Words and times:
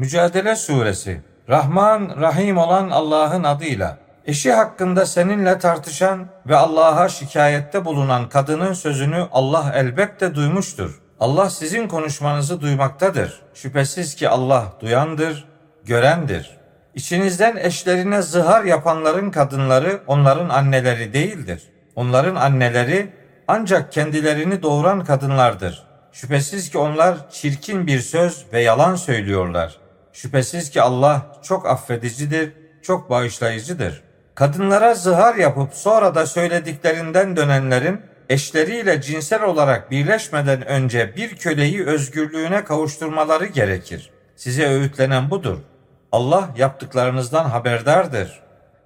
Mücadele 0.00 0.56
Suresi 0.56 1.20
Rahman, 1.48 2.16
Rahim 2.20 2.58
olan 2.58 2.90
Allah'ın 2.90 3.44
adıyla 3.44 3.98
eşi 4.26 4.52
hakkında 4.52 5.06
seninle 5.06 5.58
tartışan 5.58 6.26
ve 6.46 6.56
Allah'a 6.56 7.08
şikayette 7.08 7.84
bulunan 7.84 8.28
kadının 8.28 8.72
sözünü 8.72 9.26
Allah 9.32 9.72
elbette 9.74 10.34
duymuştur. 10.34 11.00
Allah 11.20 11.50
sizin 11.50 11.88
konuşmanızı 11.88 12.60
duymaktadır. 12.60 13.40
Şüphesiz 13.54 14.14
ki 14.14 14.28
Allah 14.28 14.72
duyandır, 14.80 15.48
görendir. 15.84 16.50
İçinizden 16.94 17.56
eşlerine 17.56 18.22
zihar 18.22 18.64
yapanların 18.64 19.30
kadınları 19.30 20.00
onların 20.06 20.48
anneleri 20.48 21.12
değildir. 21.12 21.62
Onların 21.96 22.34
anneleri 22.34 23.12
ancak 23.48 23.92
kendilerini 23.92 24.62
doğuran 24.62 25.04
kadınlardır. 25.04 25.82
Şüphesiz 26.12 26.70
ki 26.70 26.78
onlar 26.78 27.30
çirkin 27.30 27.86
bir 27.86 28.00
söz 28.00 28.46
ve 28.52 28.62
yalan 28.62 28.96
söylüyorlar. 28.96 29.79
Şüphesiz 30.12 30.70
ki 30.70 30.82
Allah 30.82 31.26
çok 31.42 31.66
affedicidir, 31.66 32.52
çok 32.82 33.10
bağışlayıcıdır. 33.10 34.02
Kadınlara 34.34 34.94
zihar 34.94 35.34
yapıp 35.34 35.74
sonra 35.74 36.14
da 36.14 36.26
söylediklerinden 36.26 37.36
dönenlerin 37.36 38.00
eşleriyle 38.28 39.02
cinsel 39.02 39.42
olarak 39.42 39.90
birleşmeden 39.90 40.66
önce 40.66 41.16
bir 41.16 41.36
köleyi 41.36 41.86
özgürlüğüne 41.86 42.64
kavuşturmaları 42.64 43.46
gerekir. 43.46 44.10
Size 44.36 44.68
öğütlenen 44.68 45.30
budur. 45.30 45.58
Allah 46.12 46.48
yaptıklarınızdan 46.56 47.44
haberdardır. 47.44 48.40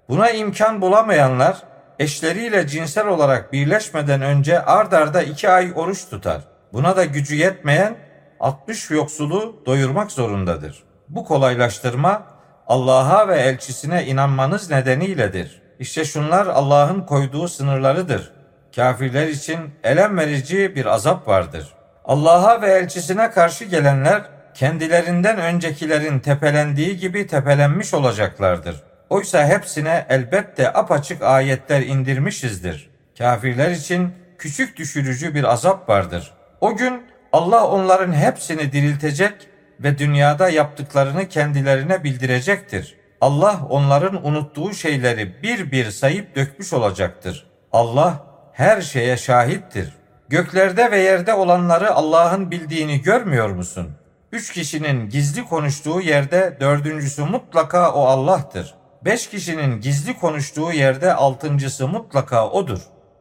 Buna 0.09 0.31
imkan 0.31 0.81
bulamayanlar 0.81 1.63
eşleriyle 1.99 2.67
cinsel 2.67 3.07
olarak 3.07 3.53
birleşmeden 3.53 4.23
önce 4.23 4.63
ard 4.63 4.93
arda 4.93 5.23
iki 5.23 5.51
ay 5.51 5.73
oruç 5.75 6.09
tutar. 6.09 6.41
Buna 6.73 6.97
da 6.97 7.05
gücü 7.05 7.35
yetmeyen 7.35 7.97
60 8.41 8.91
yoksulu 8.91 9.63
doyurmak 9.67 10.13
zorundadır. 10.13 10.85
Bu 11.09 11.25
kolaylaştırma 11.25 12.23
Allah'a 12.67 13.29
ve 13.29 13.37
elçisine 13.37 14.07
inanmanız 14.07 14.71
nedeniyledir. 14.71 15.63
İşte 15.79 16.05
şunlar 16.05 16.47
Allah'ın 16.47 17.01
koyduğu 17.01 17.49
sınırlarıdır. 17.49 18.33
Kafirler 18.77 19.29
için 19.29 19.59
elem 19.85 20.19
verici 20.19 20.77
bir 20.77 20.87
azap 20.87 21.29
vardır. 21.29 21.75
Allah'a 22.05 22.63
ve 22.63 22.73
elçisine 22.73 23.31
karşı 23.31 23.65
gelenler 23.65 24.23
kendilerinden 24.55 25.39
öncekilerin 25.39 26.19
tepelendiği 26.19 26.97
gibi 26.97 27.27
tepelenmiş 27.27 27.95
olacaklardır. 27.95 28.83
Oysa 29.11 29.47
hepsine 29.47 30.07
elbette 30.09 30.73
apaçık 30.73 31.23
ayetler 31.23 31.83
indirmişizdir. 31.83 32.91
Kafirler 33.19 33.71
için 33.71 34.13
küçük 34.39 34.77
düşürücü 34.77 35.35
bir 35.35 35.45
azap 35.45 35.89
vardır. 35.89 36.33
O 36.61 36.77
gün 36.77 37.03
Allah 37.33 37.67
onların 37.67 38.13
hepsini 38.13 38.73
diriltecek 38.73 39.35
ve 39.81 39.99
dünyada 39.99 40.49
yaptıklarını 40.49 41.29
kendilerine 41.29 42.05
bildirecektir. 42.05 42.97
Allah 43.21 43.61
onların 43.71 44.27
unuttuğu 44.27 44.75
şeyleri 44.75 45.43
bir 45.43 45.73
bir 45.73 45.91
sayıp 45.91 46.37
dökmüş 46.37 46.73
olacaktır. 46.73 47.47
Allah 47.73 48.27
her 48.53 48.81
şeye 48.81 49.17
şahittir. 49.17 49.93
Göklerde 50.29 50.91
ve 50.91 50.99
yerde 50.99 51.35
olanları 51.35 51.95
Allah'ın 51.95 52.51
bildiğini 52.51 53.03
görmüyor 53.03 53.51
musun? 53.51 53.91
Üç 54.33 54.53
kişinin 54.53 55.09
gizli 55.09 55.45
konuştuğu 55.45 56.01
yerde 56.01 56.57
dördüncüsü 56.61 57.25
mutlaka 57.25 57.93
o 57.93 58.05
Allah'tır. 58.05 58.75
Beş 59.05 59.31
kişinin 59.31 59.81
gizli 59.81 60.19
konuştuğu 60.19 60.73
yerde 60.73 61.15
altıncısı 61.15 61.89
mutlaka 61.89 62.51
odur. 62.51 62.79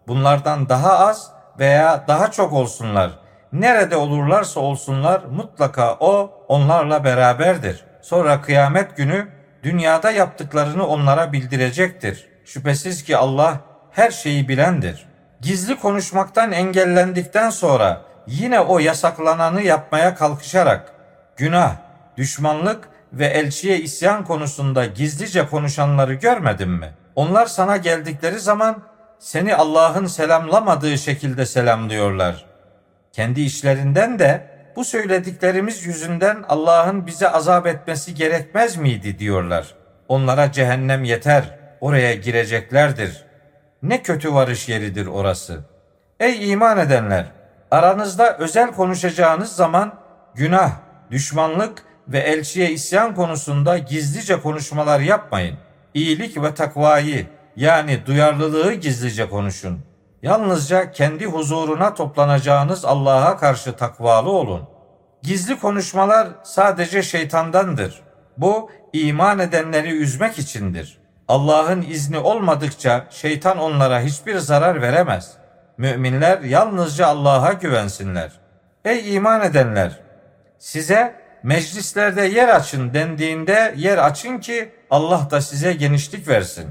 Bunlardan 0.08 0.70
daha 0.70 1.00
az 1.00 1.32
veya 1.60 2.06
daha 2.08 2.32
çok 2.32 2.54
olsunlar. 2.54 3.12
Nerede 3.54 3.98
olurlarsa 3.98 4.60
olsunlar 4.60 5.22
mutlaka 5.32 5.98
o 6.00 6.43
onlarla 6.54 7.04
beraberdir. 7.04 7.84
Sonra 8.02 8.42
kıyamet 8.42 8.98
günü 8.98 9.28
dünyada 9.64 10.12
yaptıklarını 10.12 10.88
onlara 10.88 11.34
bildirecektir. 11.34 12.28
Şüphesiz 12.46 13.04
ki 13.04 13.18
Allah 13.18 13.60
her 13.92 14.12
şeyi 14.12 14.48
bilendir. 14.48 15.06
Gizli 15.42 15.80
konuşmaktan 15.80 16.52
engellendikten 16.52 17.50
sonra 17.50 18.02
yine 18.28 18.60
o 18.60 18.80
yasaklananı 18.80 19.62
yapmaya 19.62 20.16
kalkışarak 20.16 20.94
günah, 21.38 21.76
düşmanlık 22.18 22.90
ve 23.14 23.26
elçiye 23.26 23.80
isyan 23.80 24.26
konusunda 24.26 24.86
gizlice 24.86 25.48
konuşanları 25.48 26.14
görmedin 26.14 26.70
mi? 26.70 26.94
Onlar 27.16 27.46
sana 27.46 27.78
geldikleri 27.78 28.40
zaman 28.40 28.84
seni 29.20 29.56
Allah'ın 29.56 30.06
selamlamadığı 30.06 30.98
şekilde 30.98 31.46
selamlıyorlar. 31.46 32.46
Kendi 33.14 33.42
işlerinden 33.42 34.20
de 34.20 34.53
bu 34.76 34.86
söylediklerimiz 34.86 35.86
yüzünden 35.86 36.44
Allah'ın 36.50 37.08
bize 37.08 37.30
azap 37.30 37.68
etmesi 37.68 38.16
gerekmez 38.16 38.78
miydi 38.78 39.20
diyorlar. 39.20 39.76
Onlara 40.08 40.52
cehennem 40.52 41.04
yeter, 41.04 41.60
oraya 41.82 42.14
gireceklerdir. 42.14 43.26
Ne 43.84 44.04
kötü 44.04 44.34
varış 44.34 44.70
yeridir 44.70 45.08
orası. 45.08 45.60
Ey 46.20 46.52
iman 46.52 46.78
edenler! 46.78 47.26
Aranızda 47.72 48.38
özel 48.38 48.72
konuşacağınız 48.72 49.56
zaman 49.56 49.94
günah, 50.36 50.72
düşmanlık 51.12 51.84
ve 52.08 52.20
elçiye 52.20 52.72
isyan 52.72 53.16
konusunda 53.16 53.78
gizlice 53.78 54.42
konuşmalar 54.42 55.00
yapmayın. 55.00 55.58
İyilik 55.94 56.42
ve 56.42 56.54
takvayı 56.54 57.28
yani 57.56 58.06
duyarlılığı 58.06 58.74
gizlice 58.74 59.30
konuşun. 59.30 59.80
Yalnızca 60.24 60.92
kendi 60.92 61.26
huzuruna 61.26 61.94
toplanacağınız 61.94 62.86
Allah'a 62.86 63.38
karşı 63.38 63.76
takvalı 63.76 64.32
olun. 64.32 64.68
Gizli 65.22 65.60
konuşmalar 65.60 66.28
sadece 66.44 67.04
şeytandandır. 67.04 68.02
Bu 68.38 68.70
iman 68.94 69.40
edenleri 69.40 69.90
üzmek 69.90 70.40
içindir. 70.40 70.98
Allah'ın 71.28 71.82
izni 71.82 72.18
olmadıkça 72.18 73.08
şeytan 73.10 73.58
onlara 73.58 74.02
hiçbir 74.02 74.38
zarar 74.38 74.82
veremez. 74.82 75.34
Müminler 75.78 76.42
yalnızca 76.42 77.08
Allah'a 77.08 77.54
güvensinler. 77.54 78.32
Ey 78.86 79.16
iman 79.16 79.42
edenler! 79.42 80.00
Size 80.60 81.16
meclislerde 81.44 82.22
yer 82.22 82.50
açın 82.50 82.94
dendiğinde 82.94 83.74
yer 83.78 83.98
açın 83.98 84.38
ki 84.38 84.72
Allah 84.90 85.28
da 85.32 85.42
size 85.42 85.74
genişlik 85.74 86.28
versin. 86.28 86.70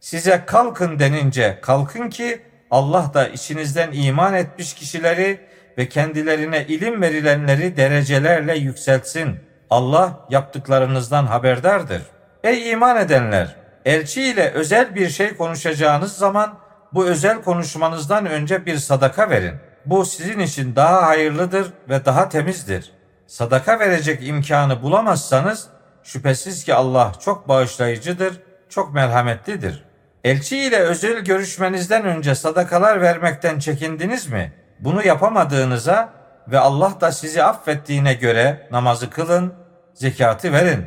Size 0.00 0.44
kalkın 0.46 0.98
denince 0.98 1.58
kalkın 1.62 2.10
ki 2.10 2.47
Allah 2.70 3.10
da 3.14 3.28
içinizden 3.28 3.92
iman 3.92 4.34
etmiş 4.34 4.74
kişileri 4.74 5.40
ve 5.78 5.88
kendilerine 5.88 6.66
ilim 6.66 7.02
verilenleri 7.02 7.76
derecelerle 7.76 8.56
yükseltsin. 8.56 9.36
Allah 9.70 10.26
yaptıklarınızdan 10.30 11.26
haberdardır. 11.26 12.02
Ey 12.44 12.70
iman 12.70 12.96
edenler! 12.96 13.56
Elçi 13.84 14.22
ile 14.22 14.50
özel 14.50 14.94
bir 14.94 15.08
şey 15.08 15.36
konuşacağınız 15.36 16.12
zaman 16.12 16.58
bu 16.92 17.06
özel 17.06 17.42
konuşmanızdan 17.42 18.26
önce 18.26 18.66
bir 18.66 18.76
sadaka 18.76 19.30
verin. 19.30 19.54
Bu 19.86 20.04
sizin 20.04 20.38
için 20.38 20.76
daha 20.76 21.06
hayırlıdır 21.06 21.72
ve 21.88 22.04
daha 22.04 22.28
temizdir. 22.28 22.92
Sadaka 23.26 23.80
verecek 23.80 24.28
imkanı 24.28 24.82
bulamazsanız 24.82 25.68
şüphesiz 26.02 26.64
ki 26.64 26.74
Allah 26.74 27.12
çok 27.24 27.48
bağışlayıcıdır, 27.48 28.40
çok 28.68 28.94
merhametlidir. 28.94 29.84
Elçi 30.24 30.58
ile 30.58 30.78
özel 30.78 31.20
görüşmenizden 31.20 32.04
önce 32.04 32.34
sadakalar 32.34 33.00
vermekten 33.00 33.58
çekindiniz 33.58 34.26
mi? 34.26 34.52
Bunu 34.80 35.06
yapamadığınıza 35.06 36.08
ve 36.48 36.58
Allah 36.58 36.92
da 37.00 37.12
sizi 37.12 37.42
affettiğine 37.42 38.14
göre 38.14 38.68
namazı 38.70 39.10
kılın, 39.10 39.54
zekatı 39.94 40.52
verin. 40.52 40.84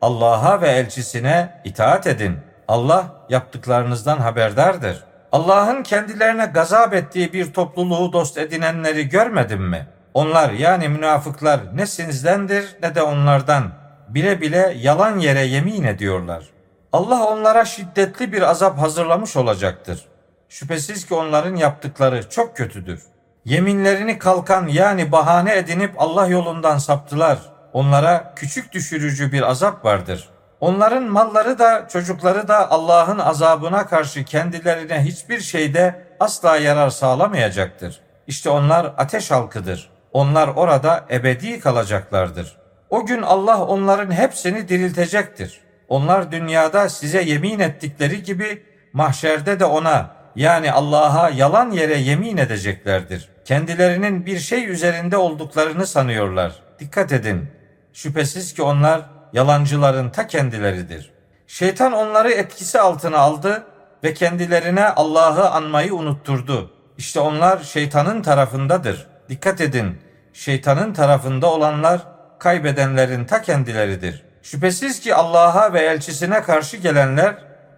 Allah'a 0.00 0.60
ve 0.60 0.68
elçisine 0.68 1.60
itaat 1.64 2.06
edin. 2.06 2.36
Allah 2.68 3.04
yaptıklarınızdan 3.28 4.18
haberdardır. 4.18 5.04
Allah'ın 5.32 5.82
kendilerine 5.82 6.46
gazap 6.46 6.94
ettiği 6.94 7.32
bir 7.32 7.52
topluluğu 7.52 8.12
dost 8.12 8.38
edinenleri 8.38 9.08
görmedin 9.08 9.62
mi? 9.62 9.86
Onlar 10.14 10.50
yani 10.50 10.88
münafıklar 10.88 11.60
ne 11.74 11.86
sizdendir 11.86 12.76
ne 12.82 12.94
de 12.94 13.02
onlardan. 13.02 13.72
Bile 14.08 14.40
bile 14.40 14.74
yalan 14.76 15.18
yere 15.18 15.40
yemin 15.44 15.82
ediyorlar. 15.82 16.44
Allah 16.92 17.26
onlara 17.26 17.64
şiddetli 17.64 18.32
bir 18.32 18.42
azap 18.42 18.78
hazırlamış 18.78 19.36
olacaktır. 19.36 20.04
Şüphesiz 20.48 21.06
ki 21.06 21.14
onların 21.14 21.56
yaptıkları 21.56 22.30
çok 22.30 22.56
kötüdür. 22.56 23.02
Yeminlerini 23.44 24.18
kalkan 24.18 24.66
yani 24.66 25.12
bahane 25.12 25.56
edinip 25.56 25.94
Allah 25.98 26.26
yolundan 26.26 26.78
saptılar. 26.78 27.38
Onlara 27.72 28.32
küçük 28.36 28.72
düşürücü 28.72 29.32
bir 29.32 29.42
azap 29.42 29.84
vardır. 29.84 30.28
Onların 30.60 31.04
malları 31.04 31.58
da 31.58 31.88
çocukları 31.88 32.48
da 32.48 32.70
Allah'ın 32.70 33.18
azabına 33.18 33.86
karşı 33.86 34.24
kendilerine 34.24 35.04
hiçbir 35.04 35.40
şeyde 35.40 36.06
asla 36.20 36.56
yarar 36.56 36.90
sağlamayacaktır. 36.90 38.00
İşte 38.26 38.50
onlar 38.50 38.94
ateş 38.96 39.30
halkıdır. 39.30 39.90
Onlar 40.12 40.48
orada 40.48 41.04
ebedi 41.10 41.60
kalacaklardır. 41.60 42.56
O 42.90 43.06
gün 43.06 43.22
Allah 43.22 43.66
onların 43.66 44.10
hepsini 44.10 44.68
diriltecektir. 44.68 45.60
Onlar 45.90 46.32
dünyada 46.32 46.88
size 46.88 47.22
yemin 47.22 47.58
ettikleri 47.58 48.22
gibi 48.22 48.62
mahşerde 48.92 49.60
de 49.60 49.64
ona 49.64 50.10
yani 50.36 50.72
Allah'a 50.72 51.30
yalan 51.30 51.70
yere 51.70 51.98
yemin 51.98 52.36
edeceklerdir. 52.36 53.28
Kendilerinin 53.44 54.26
bir 54.26 54.38
şey 54.38 54.70
üzerinde 54.70 55.16
olduklarını 55.16 55.86
sanıyorlar. 55.86 56.52
Dikkat 56.78 57.12
edin. 57.12 57.48
Şüphesiz 57.92 58.54
ki 58.54 58.62
onlar 58.62 59.00
yalancıların 59.32 60.10
ta 60.10 60.26
kendileridir. 60.26 61.10
Şeytan 61.46 61.92
onları 61.92 62.30
etkisi 62.30 62.80
altına 62.80 63.18
aldı 63.18 63.64
ve 64.04 64.14
kendilerine 64.14 64.88
Allah'ı 64.88 65.50
anmayı 65.50 65.94
unutturdu. 65.94 66.70
İşte 66.98 67.20
onlar 67.20 67.58
şeytanın 67.58 68.22
tarafındadır. 68.22 69.06
Dikkat 69.28 69.60
edin, 69.60 69.98
şeytanın 70.32 70.92
tarafında 70.92 71.46
olanlar 71.46 72.00
kaybedenlerin 72.38 73.24
ta 73.24 73.42
kendileridir. 73.42 74.29
Şüphesiz 74.42 75.00
ki 75.00 75.14
Allah'a 75.14 75.72
ve 75.72 75.80
elçisine 75.80 76.42
karşı 76.42 76.76
gelenler 76.76 77.34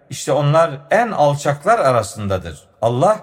işte 0.09 0.31
onlar 0.31 0.71
en 0.91 1.11
alçaklar 1.11 1.79
arasındadır. 1.79 2.59
Allah 2.81 3.19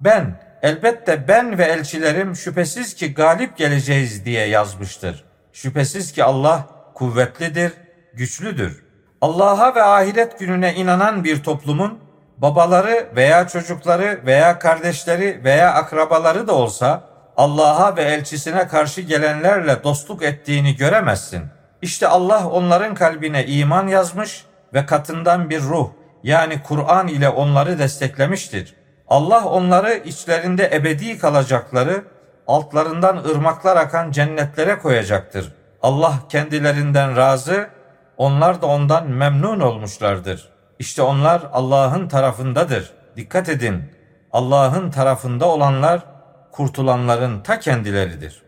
ben 0.00 0.40
elbette 0.62 1.28
ben 1.28 1.58
ve 1.58 1.64
elçilerim 1.64 2.36
şüphesiz 2.36 2.94
ki 2.94 3.14
galip 3.14 3.56
geleceğiz 3.56 4.24
diye 4.24 4.46
yazmıştır. 4.46 5.24
Şüphesiz 5.52 6.12
ki 6.12 6.24
Allah 6.24 6.66
kuvvetlidir, 6.94 7.72
güçlüdür. 8.14 8.84
Allah'a 9.20 9.74
ve 9.74 9.82
ahiret 9.82 10.38
gününe 10.38 10.74
inanan 10.74 11.24
bir 11.24 11.42
toplumun 11.42 11.98
babaları 12.38 13.08
veya 13.16 13.48
çocukları 13.48 14.20
veya 14.26 14.58
kardeşleri 14.58 15.40
veya 15.44 15.74
akrabaları 15.74 16.46
da 16.46 16.54
olsa 16.54 17.04
Allah'a 17.36 17.96
ve 17.96 18.02
elçisine 18.02 18.68
karşı 18.68 19.00
gelenlerle 19.00 19.84
dostluk 19.84 20.22
ettiğini 20.22 20.76
göremezsin. 20.76 21.42
İşte 21.86 22.08
Allah 22.08 22.48
onların 22.48 22.94
kalbine 22.94 23.46
iman 23.46 23.86
yazmış 23.86 24.44
ve 24.74 24.86
katından 24.86 25.50
bir 25.50 25.60
ruh 25.60 25.90
yani 26.22 26.62
Kur'an 26.62 27.08
ile 27.08 27.28
onları 27.28 27.78
desteklemiştir. 27.78 28.74
Allah 29.08 29.44
onları 29.44 29.94
içlerinde 29.94 30.70
ebedi 30.74 31.18
kalacakları, 31.18 32.04
altlarından 32.46 33.16
ırmaklar 33.16 33.76
akan 33.76 34.10
cennetlere 34.10 34.78
koyacaktır. 34.78 35.52
Allah 35.82 36.14
kendilerinden 36.28 37.16
razı, 37.16 37.68
onlar 38.16 38.62
da 38.62 38.66
ondan 38.66 39.10
memnun 39.10 39.60
olmuşlardır. 39.60 40.48
İşte 40.78 41.02
onlar 41.02 41.42
Allah'ın 41.52 42.08
tarafındadır. 42.08 42.92
Dikkat 43.16 43.48
edin. 43.48 43.82
Allah'ın 44.32 44.90
tarafında 44.90 45.46
olanlar 45.46 46.00
kurtulanların 46.52 47.40
ta 47.40 47.60
kendileridir. 47.60 48.45